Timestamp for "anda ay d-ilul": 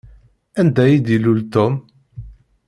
0.59-1.39